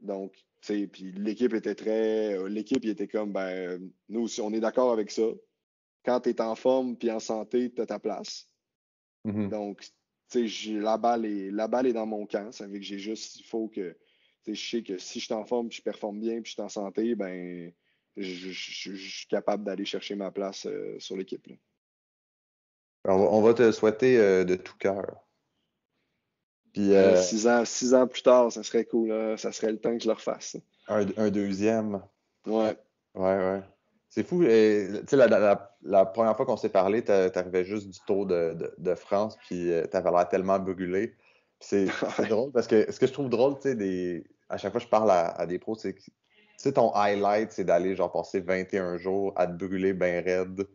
[0.02, 2.36] Donc, tu sais, puis l'équipe était très.
[2.36, 5.28] Euh, l'équipe, était comme, ben, nous aussi, on est d'accord avec ça.
[6.04, 8.50] Quand tu es en forme puis en santé, tu as ta place.
[9.26, 9.50] Mm-hmm.
[9.50, 9.88] Donc,
[10.34, 12.52] la balle, est, la balle est dans mon camp.
[12.52, 13.96] Ça veut que j'ai juste, il faut que,
[14.48, 16.62] je sais que si je suis en forme puis je performe bien puis je suis
[16.62, 17.72] en santé, ben,
[18.18, 21.48] je, suis capable d'aller chercher ma place euh, sur l'équipe.
[23.06, 25.28] On va, te souhaiter euh, de tout cœur.
[26.72, 29.38] Puis, euh, six, ans, six ans plus tard, ça serait cool.
[29.38, 30.56] Ça serait le temps que je le refasse.
[30.88, 32.02] Un, deuxième.
[32.46, 32.78] Ouais.
[33.14, 33.62] Ouais, ouais.
[34.12, 34.44] C'est fou.
[34.44, 34.48] Tu
[35.08, 39.72] sais, la, première fois qu'on s'est parlé, tu arrivais juste du Tour de, France, puis
[39.90, 41.16] tu avais l'air tellement brûlé.
[41.62, 41.88] C'est
[42.28, 44.90] drôle parce que ce que je trouve drôle, tu sais, à chaque fois que je
[44.90, 49.46] parle à, des pros, c'est que ton highlight, c'est d'aller genre passer 21 jours à
[49.46, 50.68] te brûler bien raide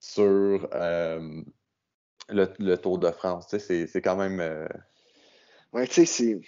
[0.00, 1.42] sur euh,
[2.30, 3.54] le, Tour de France.
[3.58, 4.40] C'est quand même.
[4.40, 4.66] Euh,
[5.74, 6.40] ouais, tu sais,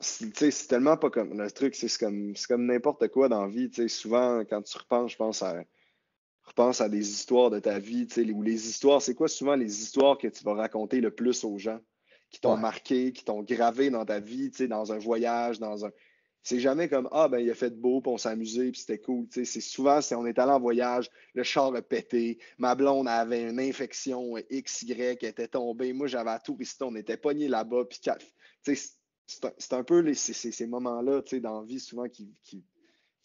[0.00, 0.50] c'est.
[0.50, 1.38] C'est tellement pas comme.
[1.38, 3.70] Le truc, c'est comme, comme n'importe quoi dans la vie.
[3.88, 5.62] Souvent, quand tu repenses, je pense à,
[6.44, 8.08] repense à des histoires de ta vie.
[8.34, 11.58] Où les histoires, c'est quoi souvent les histoires que tu vas raconter le plus aux
[11.58, 11.80] gens
[12.30, 15.90] qui t'ont marqué, qui t'ont gravé dans ta vie, dans un voyage, dans un.
[16.42, 18.98] C'est jamais comme Ah, ben, il a fait beau, puis on s'est amusé, puis c'était
[18.98, 19.26] cool.
[19.30, 23.42] C'est souvent, si on est allé en voyage, le char a pété, ma blonde avait
[23.42, 28.00] une infection XY qui était tombée, moi j'avais tout touriste, on était pogné là-bas, puis
[29.58, 32.64] c'est un peu les, ces, moments-là dans la vie souvent qui, qui,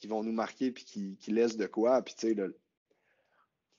[0.07, 2.01] vont nous marquer, puis qui, qui laissent de quoi.
[2.03, 2.55] Puis tu sais, le,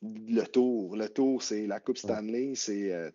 [0.02, 3.10] le tour, le tour, c'est la Coupe Stanley, c'est euh,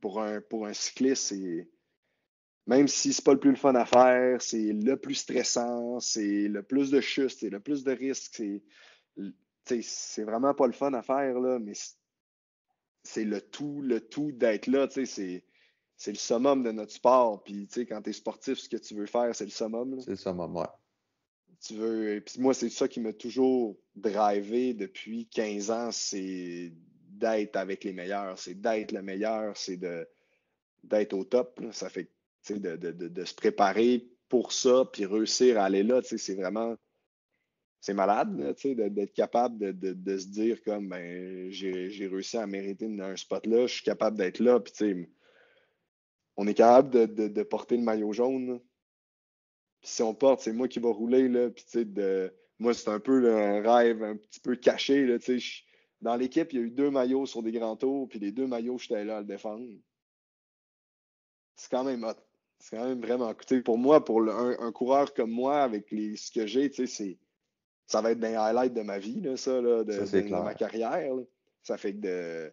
[0.00, 1.68] pour un, pour un cycliste, c'est
[2.66, 6.48] même si c'est pas le plus le fun à faire, c'est le plus stressant, c'est
[6.48, 8.62] le plus de chutes, c'est le plus de risques, c'est
[9.82, 11.72] c'est vraiment pas le fun à faire là, mais
[13.02, 15.44] c'est le tout, le tout d'être là, tu sais,
[15.96, 17.42] c'est le summum de notre sport.
[17.42, 20.00] Puis, tu sais, quand tu es sportif, ce que tu veux faire, c'est le summum.
[20.00, 20.66] C'est le summum, ouais.
[21.60, 22.22] Tu veux.
[22.24, 26.72] Puis moi, c'est ça qui m'a toujours drivé depuis 15 ans, c'est
[27.08, 29.80] d'être avec les meilleurs, c'est d'être le meilleur, c'est
[30.84, 31.60] d'être au top.
[31.72, 32.10] Ça fait
[32.50, 36.76] de, de, de, se préparer pour ça, puis réussir à aller là, c'est vraiment
[37.80, 43.46] c'est malade d'être capable de, se dire comme ben, j'ai réussi à mériter un spot
[43.46, 45.06] là, je suis capable d'être là, puis
[46.36, 48.60] on est capable de, porter le maillot jaune.
[49.80, 53.00] Puis si on porte, c'est moi qui va rouler, là, puis de, moi, c'est un
[53.00, 55.06] peu un rêve un petit peu caché.
[55.06, 55.18] Là,
[56.00, 58.46] dans l'équipe, il y a eu deux maillots sur des grands tours, puis les deux
[58.46, 59.66] maillots, j'étais là à le défendre.
[61.54, 62.06] C'est quand même
[62.58, 63.32] C'est quand même vraiment.
[63.64, 67.18] Pour moi, pour un, coureur comme moi, avec les, ce que j'ai, c'est
[67.86, 71.14] ça va être des highlights de ma vie, là, ça, là, de, ma carrière.
[71.62, 72.52] Ça fait que de,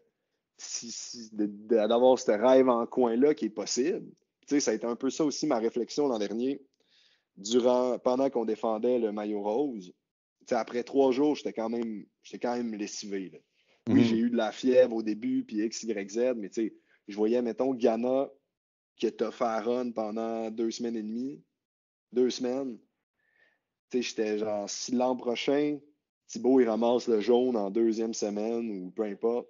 [0.63, 4.11] si, d'avoir ce rêve en coin-là qui est possible.
[4.47, 6.61] ça a été un peu ça aussi ma réflexion l'an dernier,
[7.37, 9.93] durant, pendant qu'on défendait le maillot rose.
[10.49, 13.43] après trois jours, j'étais quand même, j'étais quand même lessivé.
[13.87, 14.03] Oui, mhm.
[14.03, 16.49] j'ai eu de la fièvre au début, puis X, Y, Z, mais
[17.07, 18.29] je voyais, mettons, Ghana
[18.95, 21.43] qui t'a fait run pendant deux semaines et demie,
[22.11, 22.77] deux semaines
[24.01, 25.79] j'étais genre, si l'an prochain,
[26.27, 29.47] Thibaut, il ramasse le jaune en deuxième semaine ou peu importe.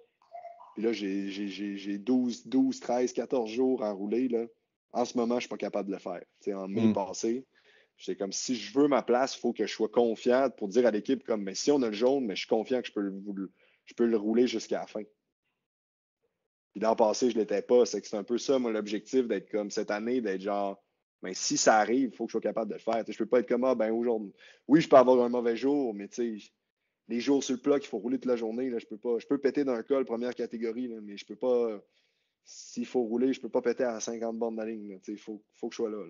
[0.74, 4.28] Puis là, j'ai 12, 12, 13, 14 jours à rouler.
[4.28, 4.46] Là.
[4.92, 6.22] En ce moment, je ne suis pas capable de le faire.
[6.48, 6.92] en mai mm.
[6.92, 7.46] passé,
[7.96, 10.86] j'étais comme si je veux ma place, il faut que je sois confiant pour dire
[10.86, 12.92] à l'équipe comme mais si on a le jaune, mais je suis confiant que je
[12.92, 13.52] peux le,
[13.84, 15.02] je peux le rouler jusqu'à la fin.
[16.72, 17.86] Puis l'an passé, je ne l'étais pas.
[17.86, 20.80] C'est que c'est un peu ça, mon objectif, d'être comme cette année, d'être genre
[21.24, 23.02] mais ben, si ça arrive, il faut que je sois capable de le faire.
[23.06, 24.34] Je ne peux pas être comme ah, ben aujourd'hui.
[24.68, 26.06] Oui, je peux avoir un mauvais jour, mais
[27.08, 29.18] les jours sur le plat qu'il faut rouler toute la journée, là, je peux pas.
[29.18, 31.80] Je peux péter d'un col première catégorie, mais je peux pas.
[32.44, 34.98] S'il faut rouler, je peux pas péter à 50 bornes de la ligne.
[35.08, 36.04] Il faut, faut, que je sois là.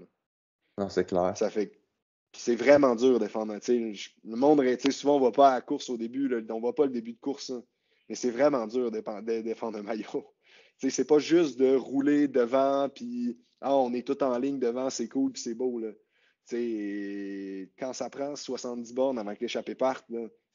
[0.78, 1.36] Non, c'est clair.
[1.36, 1.80] Ça fait.
[2.32, 3.54] c'est vraiment dur de défendre.
[3.54, 6.28] le monde, souvent, on ne va pas à la course au début.
[6.28, 7.50] Là, on ne voit pas le début de course.
[7.50, 7.64] Hein.
[8.08, 10.26] mais c'est vraiment dur de, défendre un maillot.
[10.78, 15.08] c'est pas juste de rouler devant, puis ah, on est tout en ligne devant, c'est
[15.08, 15.78] cool, puis c'est beau.
[15.78, 15.92] Là.
[17.78, 20.04] quand ça prend 70 bornes avant que l'échappée parte,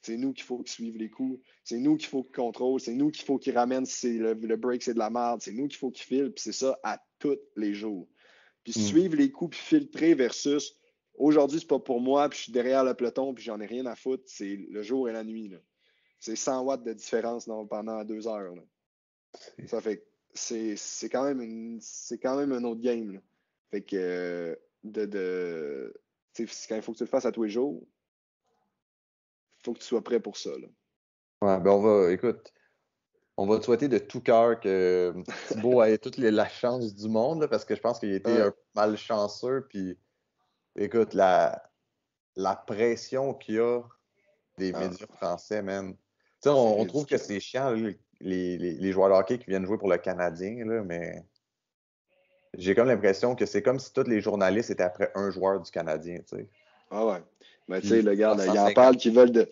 [0.02, 3.10] c'est nous qu'il faut suivre les coups, c'est nous qu'il faut qu'il contrôle, c'est nous
[3.10, 5.90] qu'il faut qu'il ramène si le, break c'est de la merde, c'est nous qu'il faut
[5.90, 8.08] qu'il file, puis c'est ça à tous les jours.
[8.64, 8.82] Puis hmm.
[8.82, 10.74] suivre les coups, puis filtrer versus
[11.18, 13.86] aujourd'hui, c'est pas pour moi, puis je suis derrière le peloton, puis j'en ai rien
[13.86, 15.52] à foutre, c'est le jour et la nuit.
[16.18, 18.54] C'est 100 watts de différence pendant deux heures.
[19.66, 23.20] Ça fait c'est quand même une c'est quand même un autre game.
[23.70, 25.94] Fait que de, de
[26.68, 27.86] quand il faut que tu le fasses à tous les jours,
[29.64, 30.50] faut que tu sois prêt pour ça.
[30.50, 30.68] Là.
[31.42, 32.52] Ouais, ben on va, écoute,
[33.36, 35.14] on va te souhaiter de tout cœur que
[35.48, 38.52] Thibaut ait toute la chance du monde, parce que je pense qu'il a été un
[38.74, 39.66] mal chanceux.
[39.70, 39.98] Puis,
[40.76, 41.62] écoute, la,
[42.36, 43.80] la pression qu'il y a
[44.58, 44.80] des ah.
[44.80, 45.96] médias français, man.
[46.44, 47.74] On, on, trouve que c'est chiant,
[48.20, 51.24] les, joueurs de hockey qui viennent jouer pour le Canadien, là, mais
[52.54, 55.70] j'ai comme l'impression que c'est comme si tous les journalistes étaient après un joueur du
[55.70, 56.48] Canadien, tu sais.
[56.90, 57.22] Ah ouais.
[57.68, 59.48] Mais tu sais, le gars, il en parle qui veulent de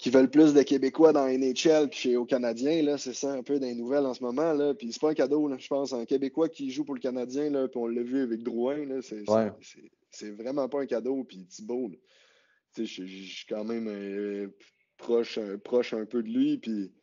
[0.00, 3.42] qui veulent plus de Québécois dans NHL que chez aux Canadiens, là, c'est ça un
[3.42, 4.72] peu des nouvelles en ce moment, là.
[4.72, 5.92] Puis c'est pas un cadeau, là, je pense.
[5.92, 9.00] Un Québécois qui joue pour le Canadien, là, puis on l'a vu avec Drouin, là,
[9.02, 11.22] c'est, vraiment pas un cadeau.
[11.24, 11.90] Puis Thibault,
[12.74, 14.56] tu sais, je suis quand même euh,
[14.96, 16.94] proche, proche un peu de lui, puis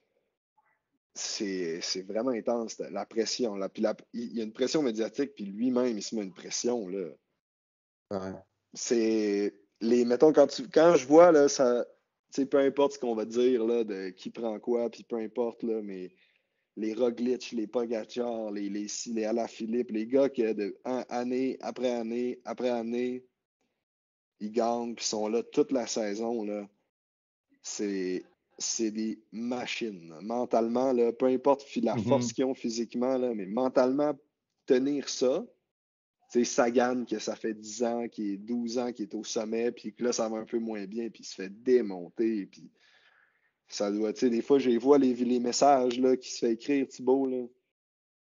[1.14, 3.56] c'est vraiment intense, la pression.
[3.56, 3.70] Là.
[3.70, 6.88] Puis il y a une pression médiatique, puis lui-même, il se met une pression.
[6.88, 7.10] Là.
[8.74, 9.56] C'est.
[9.80, 11.86] Les, mettons, quand, tu, quand je vois, là, ça,
[12.50, 15.82] peu importe ce qu'on va dire, là, de qui prend quoi, puis peu importe, là,
[15.84, 16.12] mais
[16.76, 22.40] les Roglic, les Pogacar, les, les, les Alaphilippe, les gars qui, de année après année
[22.46, 23.26] après année,
[24.40, 26.68] ils gagnent, puis sont là toute la saison, là.
[27.62, 28.24] C'est
[28.60, 30.16] c'est des machines.
[30.22, 32.08] Mentalement, là, peu importe la mm-hmm.
[32.08, 34.14] force qu'ils ont physiquement, là, mais mentalement,
[34.66, 35.46] tenir ça,
[36.44, 39.72] c'est Sagan, que ça fait 10 ans, qui est 12 ans, qui est au sommet,
[39.72, 42.70] puis que là, ça va un peu moins bien, puis il se fait démonter, puis
[43.68, 46.54] ça doit, tu sais, des fois, je vois les, les messages là, qui se fait
[46.54, 47.46] écrire, Thibault, là,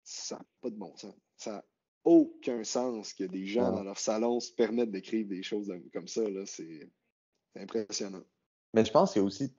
[0.05, 1.15] ça n'a pas de bon sens.
[1.37, 1.65] Ça n'a
[2.05, 6.29] aucun sens que des gens dans leur salon se permettent d'écrire des choses comme ça,
[6.29, 6.91] là, c'est
[7.57, 8.25] impressionnant.
[8.73, 9.53] Mais je pense qu'il y a aussi,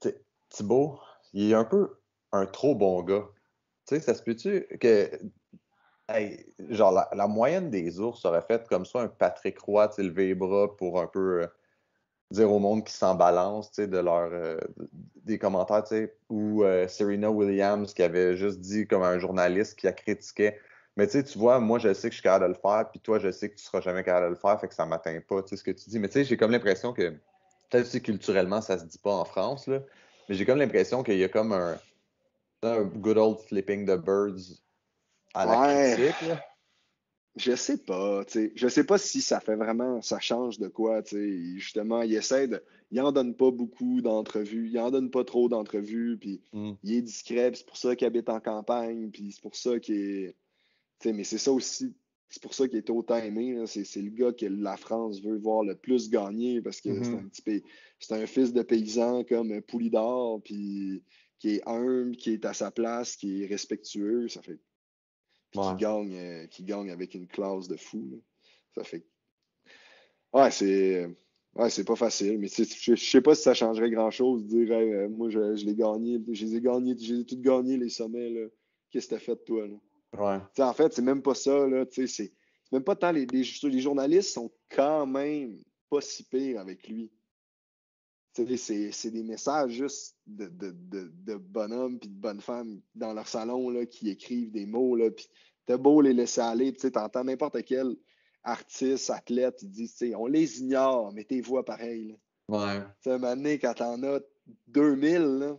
[0.49, 0.99] Thibaut,
[1.33, 1.89] il est un peu
[2.31, 3.27] un trop bon gars.
[3.87, 5.19] Tu sais, ça se peut-tu que.
[6.69, 11.01] Genre, la, moyenne des ours aurait fait comme ça un Patrick Roy, lever bras pour
[11.01, 11.43] un peu.
[11.43, 11.47] Euh,
[12.31, 14.57] dire au monde qui s'en balance, de leur, euh,
[15.23, 15.83] des commentaires,
[16.29, 20.55] ou euh, Serena Williams qui avait juste dit comme un journaliste qui a critiqué.
[20.97, 23.19] Mais tu vois, moi, je sais que je suis capable de le faire, puis toi,
[23.19, 25.43] je sais que tu seras jamais capable de le faire, fait que ça m'atteint pas,
[25.43, 25.99] tu sais, ce que tu dis.
[25.99, 27.09] Mais tu sais, j'ai comme l'impression que,
[27.69, 29.81] peut-être aussi culturellement, ça se dit pas en France, là,
[30.29, 31.77] mais j'ai comme l'impression qu'il y a comme un,
[32.63, 34.63] un good old flipping the birds
[35.35, 36.43] à la critique, là?
[37.35, 38.51] Je sais pas, tu sais.
[38.55, 41.59] Je sais pas si ça fait vraiment, ça change de quoi, tu sais.
[41.59, 45.49] Justement, il essaie de, il en donne pas beaucoup d'entrevues, il en donne pas trop
[45.49, 46.73] d'entrevues, puis hmm.
[46.83, 49.95] il est discret, c'est pour ça qu'il habite en campagne, puis c'est pour ça qu'il
[49.95, 50.35] est,
[50.99, 51.93] tu sais, mais c'est ça aussi,
[52.29, 55.63] c'est pour ça qu'il est autant aimé, c'est le gars que la France veut voir
[55.63, 57.25] le plus gagner, parce que c'est hmm.
[57.25, 57.63] un petit
[57.99, 61.03] c'est un fils de paysan comme Poulidor, puis
[61.39, 64.59] qui est humble, qui est à sa place, qui est respectueux, ça fait
[65.61, 68.21] qui, gagne, euh, qui gagne avec une classe de fou.
[68.75, 69.05] Ça fait.
[70.33, 71.09] Ouais, c'est.
[71.55, 75.07] Ouais, c'est pas facile, mais je, sais pas si ça changerait grand-chose de dire euh,
[75.07, 78.51] moi je, l'ai gagné, je les ai gagnés, j'ai tout gagné les sommets.
[78.91, 79.65] Qu'est-ce que t'as fait de toi?
[79.65, 79.75] Là?
[80.17, 80.63] Ouais.
[80.63, 81.65] en fait, c'est même pas ça.
[81.67, 82.33] Là, c'est
[82.73, 85.57] même pas tant les, les, journalistes sont quand même
[85.89, 87.09] pas si pires avec lui.
[88.35, 93.27] C'est des messages juste de, de, de, de bonhommes et de bonnes femmes dans leur
[93.27, 94.95] salon là, qui écrivent des mots.
[94.95, 95.27] Là, puis
[95.65, 97.95] t'as beau les laisser aller, tu entends n'importe quel
[98.43, 102.15] artiste, athlète, ils disent, on les ignore, mais tes voix pareil.
[102.47, 102.81] Ouais.
[103.01, 104.19] Tu sais, un quand t'en as
[104.67, 105.57] 2000, là,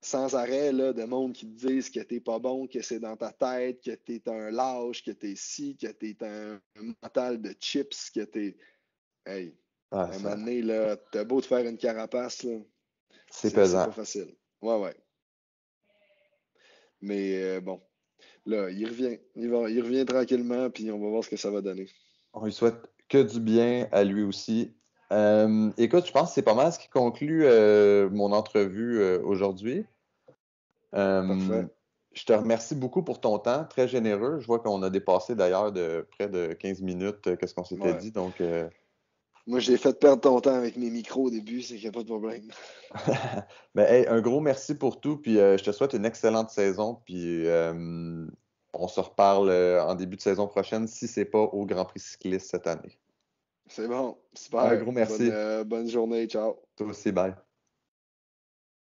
[0.00, 3.16] sans arrêt, là, de monde qui te disent que t'es pas bon, que c'est dans
[3.16, 6.60] ta tête, que t'es un lâche, que t'es ci, que t'es un,
[7.02, 8.56] mental de chips, que t'es.
[9.24, 9.56] Hey,
[9.92, 12.58] à un moment donné, là, t'as beau te faire une carapace, là.
[13.30, 13.80] C'est pesant.
[13.80, 14.34] C'est pas facile.
[14.60, 14.94] Ouais, ouais.
[17.00, 17.80] Mais euh, bon,
[18.46, 19.18] là, il revient.
[19.34, 21.88] Il, va, il revient tranquillement, puis on va voir ce que ça va donner.
[22.32, 22.76] On lui souhaite
[23.08, 24.74] que du bien à lui aussi.
[25.12, 29.84] Euh, écoute, je pense que c'est pas mal ce qui conclut euh, mon entrevue aujourd'hui.
[30.94, 34.38] Je te remercie beaucoup pour ton temps, très généreux.
[34.40, 38.10] Je vois qu'on a dépassé d'ailleurs de près de 15 minutes, qu'est-ce qu'on s'était dit.
[38.12, 38.42] Donc,
[39.46, 41.92] moi, j'ai fait perdre ton temps avec mes micros au début, c'est qu'il n'y a
[41.92, 42.48] pas de problème.
[43.74, 47.46] ben, un gros merci pour tout, puis euh, je te souhaite une excellente saison, puis
[47.46, 48.26] euh,
[48.72, 51.84] on se reparle euh, en début de saison prochaine si ce n'est pas au Grand
[51.84, 52.98] Prix cycliste cette année.
[53.66, 54.60] C'est bon, super.
[54.60, 55.30] Un gros merci.
[55.30, 56.56] Bonne, bonne journée, ciao.
[56.76, 57.34] Toi aussi, bye.